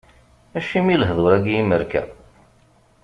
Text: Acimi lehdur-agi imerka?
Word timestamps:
Acimi 0.57 0.95
lehdur-agi 0.99 1.53
imerka? 1.61 2.01